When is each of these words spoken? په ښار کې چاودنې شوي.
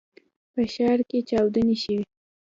په 0.53 0.61
ښار 0.73 0.99
کې 1.09 1.19
چاودنې 1.29 1.75
شوي. 1.83 2.03